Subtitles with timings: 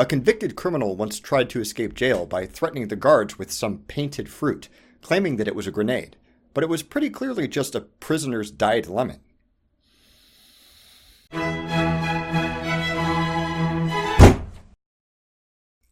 [0.00, 4.30] A convicted criminal once tried to escape jail by threatening the guards with some painted
[4.30, 4.70] fruit,
[5.02, 6.16] claiming that it was a grenade,
[6.54, 9.20] but it was pretty clearly just a prisoner's dyed lemon.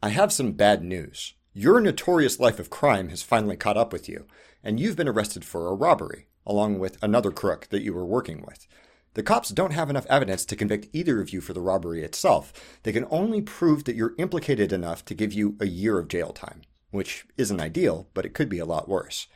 [0.00, 1.34] I have some bad news.
[1.52, 4.28] Your notorious life of crime has finally caught up with you,
[4.62, 8.44] and you've been arrested for a robbery, along with another crook that you were working
[8.46, 8.68] with.
[9.16, 12.52] The cops don't have enough evidence to convict either of you for the robbery itself.
[12.82, 16.34] They can only prove that you're implicated enough to give you a year of jail
[16.34, 16.60] time,
[16.90, 19.26] which isn't ideal, but it could be a lot worse.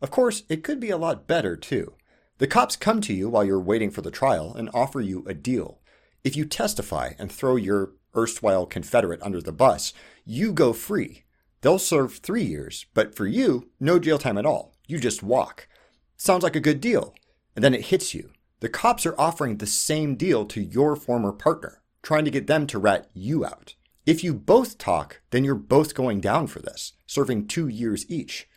[0.00, 1.92] Of course, it could be a lot better, too.
[2.38, 5.34] The cops come to you while you're waiting for the trial and offer you a
[5.34, 5.80] deal.
[6.24, 9.92] If you testify and throw your erstwhile Confederate under the bus,
[10.24, 11.24] you go free.
[11.60, 14.72] They'll serve three years, but for you, no jail time at all.
[14.86, 15.68] You just walk.
[16.16, 17.14] Sounds like a good deal.
[17.54, 18.30] And then it hits you.
[18.60, 22.66] The cops are offering the same deal to your former partner, trying to get them
[22.68, 23.74] to rat you out.
[24.06, 28.48] If you both talk, then you're both going down for this, serving two years each.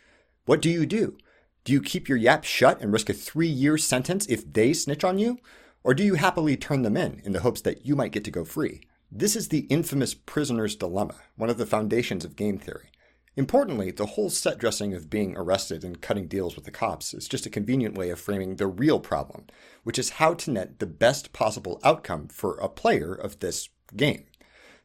[0.46, 1.18] What do you do?
[1.64, 5.04] Do you keep your yap shut and risk a three year sentence if they snitch
[5.04, 5.38] on you?
[5.84, 8.30] Or do you happily turn them in in the hopes that you might get to
[8.30, 8.82] go free?
[9.12, 12.90] This is the infamous prisoner's dilemma, one of the foundations of game theory.
[13.36, 17.28] Importantly, the whole set dressing of being arrested and cutting deals with the cops is
[17.28, 19.46] just a convenient way of framing the real problem,
[19.84, 24.24] which is how to net the best possible outcome for a player of this game.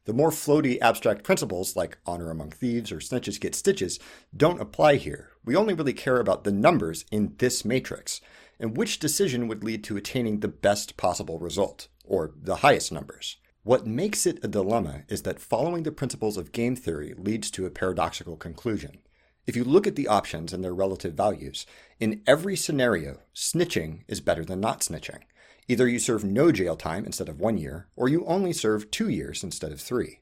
[0.05, 3.99] The more floaty abstract principles like honor among thieves or snitches get stitches
[4.37, 5.31] don't apply here.
[5.43, 8.21] We only really care about the numbers in this matrix
[8.59, 13.37] and which decision would lead to attaining the best possible result, or the highest numbers.
[13.65, 17.65] What makes it a dilemma is that following the principles of game theory leads to
[17.65, 18.99] a paradoxical conclusion.
[19.47, 21.65] If you look at the options and their relative values,
[21.99, 25.21] in every scenario, snitching is better than not snitching.
[25.67, 29.09] Either you serve no jail time instead of one year, or you only serve two
[29.09, 30.19] years instead of three.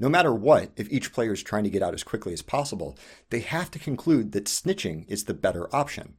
[0.00, 2.98] No matter what, if each player is trying to get out as quickly as possible,
[3.28, 6.16] they have to conclude that snitching is the better option,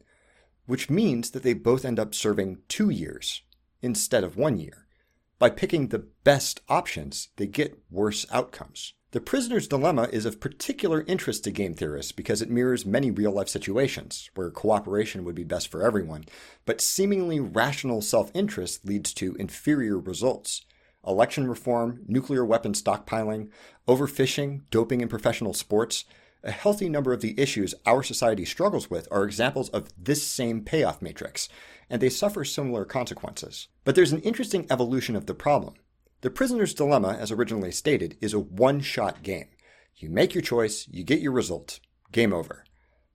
[0.67, 3.41] which means that they both end up serving two years
[3.81, 4.87] instead of one year.
[5.41, 8.93] By picking the best options, they get worse outcomes.
[9.09, 13.31] The prisoner's dilemma is of particular interest to game theorists because it mirrors many real
[13.31, 16.25] life situations where cooperation would be best for everyone,
[16.67, 20.61] but seemingly rational self interest leads to inferior results.
[21.07, 23.49] Election reform, nuclear weapon stockpiling,
[23.87, 26.05] overfishing, doping in professional sports,
[26.43, 30.61] a healthy number of the issues our society struggles with are examples of this same
[30.61, 31.47] payoff matrix,
[31.89, 33.67] and they suffer similar consequences.
[33.83, 35.75] But there's an interesting evolution of the problem.
[36.21, 39.47] The prisoner's dilemma, as originally stated, is a one shot game.
[39.95, 41.79] You make your choice, you get your result,
[42.11, 42.65] game over.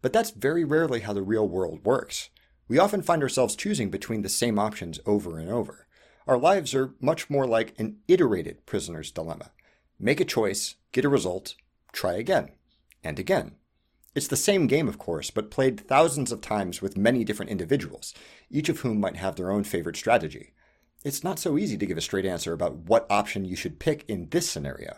[0.02, 2.30] But that's very rarely how the real world works.
[2.68, 5.86] We often find ourselves choosing between the same options over and over.
[6.26, 9.52] Our lives are much more like an iterated prisoner's dilemma.
[9.98, 11.54] Make a choice, get a result,
[11.92, 12.50] try again
[13.06, 13.56] and again.
[14.14, 18.14] It's the same game, of course, but played thousands of times with many different individuals,
[18.50, 20.54] each of whom might have their own favorite strategy.
[21.04, 24.04] It's not so easy to give a straight answer about what option you should pick
[24.08, 24.96] in this scenario.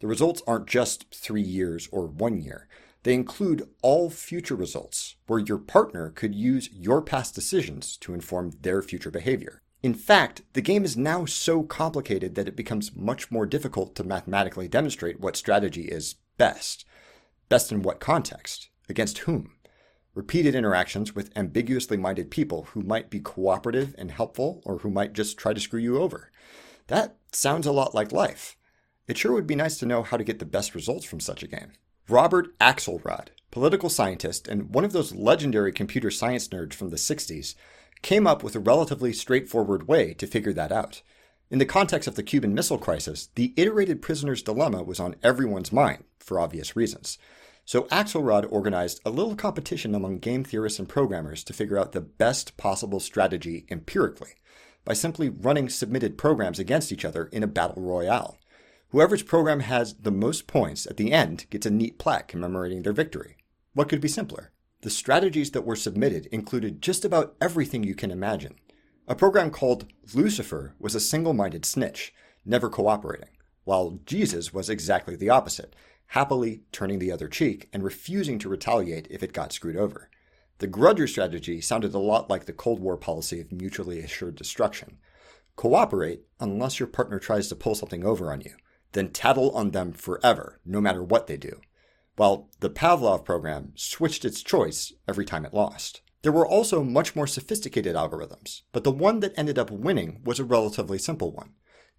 [0.00, 2.68] The results aren't just three years or one year.
[3.04, 8.50] They include all future results, where your partner could use your past decisions to inform
[8.60, 9.62] their future behavior.
[9.82, 14.04] In fact, the game is now so complicated that it becomes much more difficult to
[14.04, 16.84] mathematically demonstrate what strategy is best.
[17.48, 18.70] Best in what context?
[18.88, 19.52] Against whom?
[20.14, 25.12] Repeated interactions with ambiguously minded people who might be cooperative and helpful or who might
[25.12, 26.32] just try to screw you over.
[26.88, 28.56] That sounds a lot like life.
[29.06, 31.44] It sure would be nice to know how to get the best results from such
[31.44, 31.72] a game.
[32.08, 37.54] Robert Axelrod, political scientist and one of those legendary computer science nerds from the 60s,
[38.02, 41.02] came up with a relatively straightforward way to figure that out.
[41.48, 45.72] In the context of the Cuban Missile Crisis, the iterated prisoner's dilemma was on everyone's
[45.72, 47.18] mind, for obvious reasons.
[47.64, 52.00] So Axelrod organized a little competition among game theorists and programmers to figure out the
[52.00, 54.30] best possible strategy empirically,
[54.84, 58.38] by simply running submitted programs against each other in a battle royale.
[58.88, 62.92] Whoever's program has the most points at the end gets a neat plaque commemorating their
[62.92, 63.36] victory.
[63.72, 64.50] What could be simpler?
[64.80, 68.56] The strategies that were submitted included just about everything you can imagine
[69.08, 72.12] a program called Lucifer was a single minded snitch,
[72.44, 73.30] never cooperating,
[73.64, 75.76] while Jesus was exactly the opposite,
[76.08, 80.10] happily turning the other cheek and refusing to retaliate if it got screwed over.
[80.58, 84.98] The grudger strategy sounded a lot like the Cold War policy of mutually assured destruction.
[85.54, 88.54] Cooperate unless your partner tries to pull something over on you,
[88.92, 91.60] then tattle on them forever, no matter what they do.
[92.16, 96.00] While the Pavlov program switched its choice every time it lost.
[96.22, 100.40] There were also much more sophisticated algorithms, but the one that ended up winning was
[100.40, 101.54] a relatively simple one.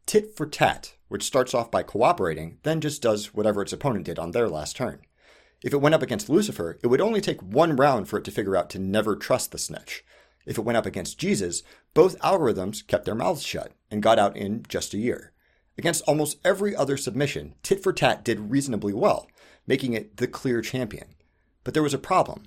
[0.06, 4.19] Tit for tat, which starts off by cooperating, then just does whatever its opponent did
[4.19, 5.02] on their last turn.
[5.64, 8.31] If it went up against Lucifer, it would only take one round for it to
[8.31, 10.04] figure out to never trust the snitch.
[10.46, 14.38] If it went up against Jesus, both algorithms kept their mouths shut and got out
[14.38, 15.34] in just a year.
[15.78, 19.28] Against almost every other submission, Tit for Tat did reasonably well,
[19.68, 21.16] making it the clear champion.
[21.64, 22.44] But there was a problem.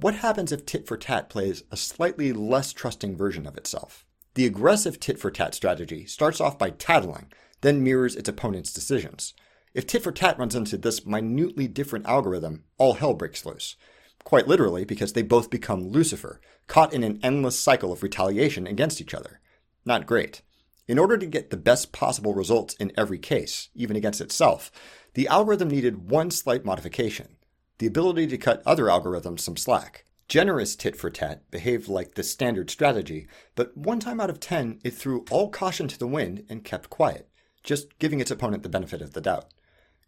[0.00, 4.04] What happens if Tit for Tat plays a slightly less trusting version of itself?
[4.34, 9.34] The aggressive Tit for Tat strategy starts off by tattling, then mirrors its opponent's decisions.
[9.72, 13.76] If Tit for Tat runs into this minutely different algorithm, all hell breaks loose.
[14.24, 19.00] Quite literally, because they both become Lucifer, caught in an endless cycle of retaliation against
[19.00, 19.40] each other.
[19.84, 20.42] Not great.
[20.88, 24.72] In order to get the best possible results in every case, even against itself,
[25.14, 27.36] the algorithm needed one slight modification
[27.78, 30.04] the ability to cut other algorithms some slack.
[30.26, 34.80] Generous tit for tat behaved like the standard strategy, but one time out of ten,
[34.82, 37.28] it threw all caution to the wind and kept quiet,
[37.62, 39.46] just giving its opponent the benefit of the doubt.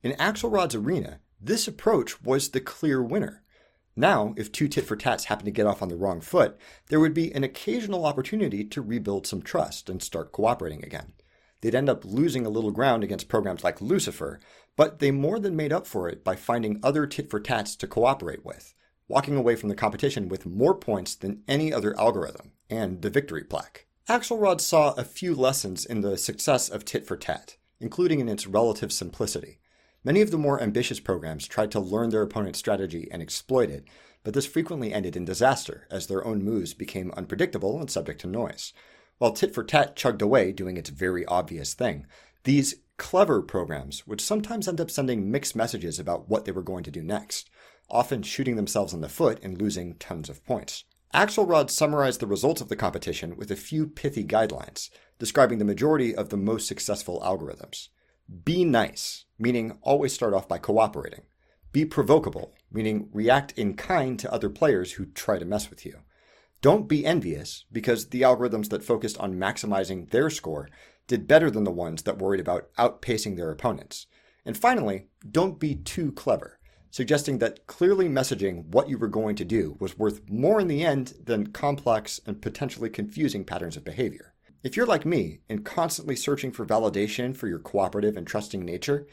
[0.02, 3.42] In Axelrod's arena, this approach was the clear winner.
[3.94, 6.58] Now, if two tit for tats happened to get off on the wrong foot,
[6.88, 11.12] there would be an occasional opportunity to rebuild some trust and start cooperating again.
[11.62, 14.38] They'd end up losing a little ground against programs like Lucifer,
[14.76, 17.86] but they more than made up for it by finding other tit for tats to
[17.86, 18.74] cooperate with,
[19.08, 23.44] walking away from the competition with more points than any other algorithm, and the victory
[23.44, 23.86] plaque.
[24.08, 28.46] Axelrod saw a few lessons in the success of tit for tat, including in its
[28.46, 29.58] relative simplicity.
[30.04, 33.84] Many of the more ambitious programs tried to learn their opponent's strategy and exploit it,
[34.22, 38.26] but this frequently ended in disaster as their own moves became unpredictable and subject to
[38.26, 38.72] noise.
[39.18, 42.06] While Tit for Tat chugged away doing its very obvious thing,
[42.44, 46.84] these clever programs would sometimes end up sending mixed messages about what they were going
[46.84, 47.50] to do next,
[47.90, 50.84] often shooting themselves in the foot and losing tons of points.
[51.14, 56.14] Axelrod summarized the results of the competition with a few pithy guidelines, describing the majority
[56.14, 57.88] of the most successful algorithms.
[58.44, 61.22] Be nice, meaning always start off by cooperating.
[61.72, 66.00] Be provocable, meaning react in kind to other players who try to mess with you.
[66.60, 70.68] Don't be envious, because the algorithms that focused on maximizing their score
[71.06, 74.06] did better than the ones that worried about outpacing their opponents.
[74.44, 76.58] And finally, don't be too clever,
[76.90, 80.84] suggesting that clearly messaging what you were going to do was worth more in the
[80.84, 84.34] end than complex and potentially confusing patterns of behavior.
[84.62, 89.06] If you're like me and constantly searching for validation for your cooperative and trusting nature,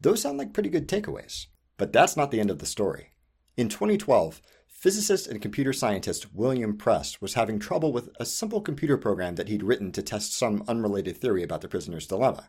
[0.00, 1.46] those sound like pretty good takeaways.
[1.76, 3.12] But that's not the end of the story.
[3.56, 4.40] In 2012,
[4.78, 9.48] physicist and computer scientist William Press was having trouble with a simple computer program that
[9.48, 12.48] he'd written to test some unrelated theory about the prisoner's dilemma.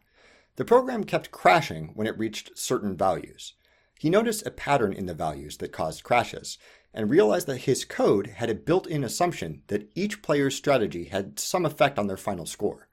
[0.55, 3.53] The program kept crashing when it reached certain values.
[3.97, 6.59] He noticed a pattern in the values that caused crashes,
[6.93, 11.39] and realized that his code had a built in assumption that each player's strategy had
[11.39, 12.87] some effect on their final score.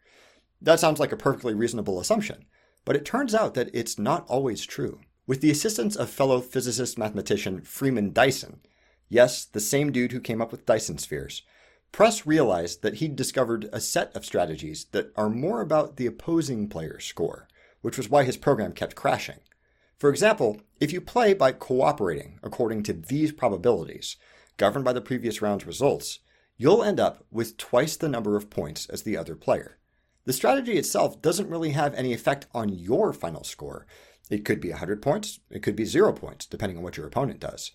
[0.63, 2.47] That sounds like a perfectly reasonable assumption,
[2.87, 5.01] but it turns out that it's not always true.
[5.27, 8.61] With the assistance of fellow physicist mathematician Freeman Dyson,
[9.09, 11.43] yes, the same dude who came up with Dyson spheres,
[11.93, 16.69] Press realized that he'd discovered a set of strategies that are more about the opposing
[16.69, 17.49] player's score,
[17.81, 19.41] which was why his program kept crashing.
[19.99, 24.17] For example, if you play by cooperating according to these probabilities,
[24.59, 26.19] governed by the previous round's results,
[26.59, 29.79] you'll end up with twice the number of points as the other player.
[30.25, 33.87] The strategy itself doesn't really have any effect on your final score.
[34.29, 37.41] It could be 100 points, it could be 0 points, depending on what your opponent
[37.41, 37.71] does.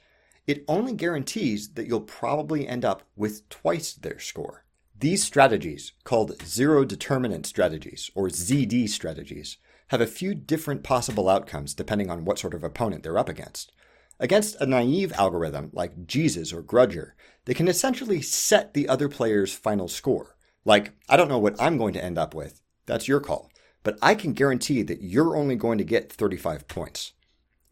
[0.48, 4.66] It only guarantees that you'll probably end up with twice their score.
[4.98, 9.58] These strategies, called zero determinant strategies or ZD strategies,
[9.88, 13.72] have a few different possible outcomes depending on what sort of opponent they're up against.
[14.20, 17.14] Against a naive algorithm like Jesus or Grudger,
[17.46, 20.38] they can essentially set the other player's final score.
[20.64, 22.62] Like, I don't know what I'm going to end up with.
[22.86, 23.52] That's your call.
[23.84, 27.14] But I can guarantee that you're only going to get 35 points.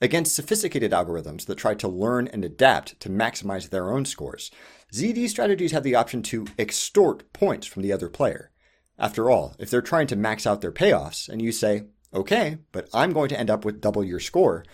[0.02, 4.50] Against sophisticated algorithms that try to learn and adapt to maximize their own scores,
[4.94, 8.52] ZD strategies have the option to extort points from the other player.
[8.98, 12.90] After all, if they're trying to max out their payoffs and you say, Okay, but
[12.94, 14.66] I'm going to end up with double your score.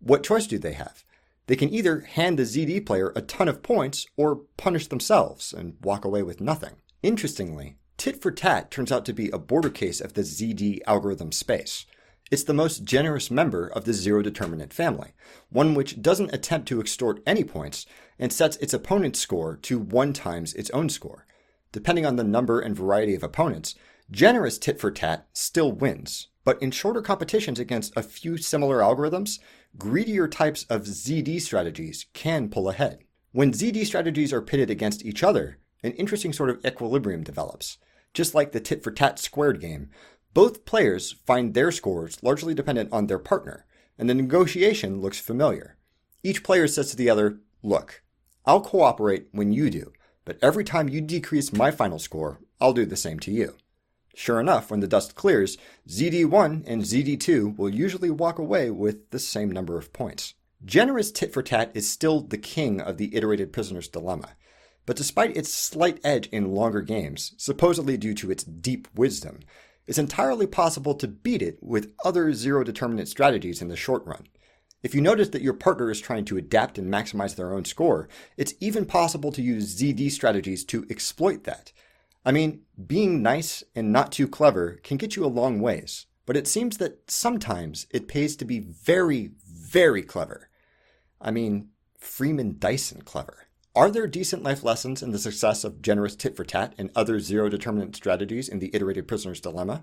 [0.00, 1.02] What choice do they have?
[1.46, 5.76] They can either hand the ZD player a ton of points or punish themselves and
[5.82, 6.76] walk away with nothing.
[7.02, 11.32] Interestingly, tit for tat turns out to be a border case of the ZD algorithm
[11.32, 11.84] space.
[12.30, 15.12] It's the most generous member of the zero determinant family,
[15.50, 17.84] one which doesn't attempt to extort any points
[18.18, 21.26] and sets its opponent's score to one times its own score.
[21.70, 23.74] Depending on the number and variety of opponents,
[24.10, 29.38] generous tit for tat still wins, but in shorter competitions against a few similar algorithms,
[29.76, 33.00] greedier types of ZD strategies can pull ahead.
[33.32, 37.78] When ZD strategies are pitted against each other, an interesting sort of equilibrium develops.
[38.12, 39.90] Just like the tit for tat squared game,
[40.34, 45.76] Both players find their scores largely dependent on their partner, and the negotiation looks familiar.
[46.24, 48.02] Each player says to the other, Look,
[48.44, 49.92] I'll cooperate when you do,
[50.24, 53.54] but every time you decrease my final score, I'll do the same to you.
[54.16, 55.56] Sure enough, when the dust clears,
[55.88, 60.34] ZD1 and ZD2 will usually walk away with the same number of points.
[60.64, 64.30] Generous tit for tat is still the king of the iterated prisoner's dilemma,
[64.86, 69.40] but despite its slight edge in longer games, supposedly due to its deep wisdom,
[69.86, 74.26] it's entirely possible to beat it with other zero determinant strategies in the short run.
[74.82, 78.08] If you notice that your partner is trying to adapt and maximize their own score,
[78.36, 81.72] it's even possible to use ZD strategies to exploit that.
[82.24, 86.36] I mean, being nice and not too clever can get you a long ways, but
[86.36, 90.48] it seems that sometimes it pays to be very, very clever.
[91.20, 93.43] I mean, Freeman Dyson clever.
[93.76, 97.18] Are there decent life lessons in the success of generous tit for tat and other
[97.18, 99.82] zero determinant strategies in the iterated prisoner's dilemma?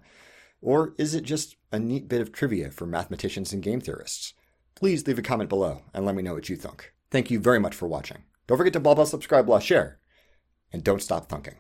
[0.62, 4.34] Or is it just a neat bit of trivia for mathematicians and game theorists?
[4.76, 6.94] Please leave a comment below and let me know what you think.
[7.10, 8.24] Thank you very much for watching.
[8.48, 10.00] Don't forget to blah blah subscribe blah share,
[10.72, 11.56] and don't stop thunking.